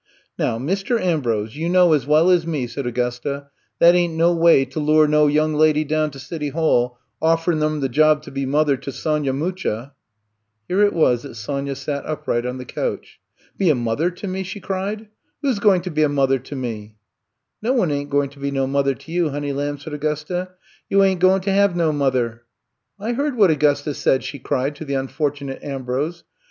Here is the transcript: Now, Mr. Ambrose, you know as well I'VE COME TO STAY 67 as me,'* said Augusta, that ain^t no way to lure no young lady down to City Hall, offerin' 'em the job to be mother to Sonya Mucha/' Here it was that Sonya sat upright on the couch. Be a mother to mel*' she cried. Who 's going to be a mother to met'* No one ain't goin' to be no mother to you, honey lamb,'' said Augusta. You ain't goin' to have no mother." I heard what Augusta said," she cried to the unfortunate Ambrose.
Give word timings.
Now, 0.39 0.57
Mr. 0.57 0.99
Ambrose, 0.99 1.55
you 1.55 1.69
know 1.69 1.93
as 1.93 2.07
well 2.07 2.31
I'VE 2.31 2.41
COME 2.45 2.53
TO 2.53 2.57
STAY 2.63 2.63
67 2.63 2.63
as 2.63 2.63
me,'* 2.63 2.73
said 2.73 2.87
Augusta, 2.87 3.47
that 3.77 3.93
ain^t 3.93 4.15
no 4.15 4.33
way 4.35 4.65
to 4.65 4.79
lure 4.79 5.07
no 5.07 5.27
young 5.27 5.53
lady 5.53 5.83
down 5.83 6.09
to 6.09 6.17
City 6.17 6.49
Hall, 6.49 6.97
offerin' 7.21 7.61
'em 7.61 7.81
the 7.81 7.87
job 7.87 8.23
to 8.23 8.31
be 8.31 8.47
mother 8.47 8.75
to 8.77 8.91
Sonya 8.91 9.31
Mucha/' 9.31 9.91
Here 10.67 10.81
it 10.81 10.93
was 10.93 11.21
that 11.21 11.35
Sonya 11.35 11.75
sat 11.75 12.03
upright 12.07 12.47
on 12.47 12.57
the 12.57 12.65
couch. 12.65 13.19
Be 13.59 13.69
a 13.69 13.75
mother 13.75 14.09
to 14.09 14.27
mel*' 14.27 14.41
she 14.43 14.59
cried. 14.59 15.07
Who 15.43 15.53
's 15.53 15.59
going 15.59 15.83
to 15.83 15.91
be 15.91 16.01
a 16.01 16.09
mother 16.09 16.39
to 16.39 16.55
met'* 16.55 16.93
No 17.61 17.73
one 17.73 17.91
ain't 17.91 18.09
goin' 18.09 18.29
to 18.31 18.39
be 18.39 18.49
no 18.49 18.65
mother 18.65 18.95
to 18.95 19.11
you, 19.11 19.29
honey 19.29 19.53
lamb,'' 19.53 19.77
said 19.81 19.93
Augusta. 19.93 20.53
You 20.89 21.03
ain't 21.03 21.21
goin' 21.21 21.41
to 21.41 21.51
have 21.51 21.75
no 21.75 21.91
mother." 21.93 22.41
I 22.99 23.13
heard 23.13 23.37
what 23.37 23.51
Augusta 23.51 23.93
said," 23.93 24.23
she 24.23 24.39
cried 24.39 24.75
to 24.77 24.83
the 24.85 24.95
unfortunate 24.95 25.63
Ambrose. 25.63 26.23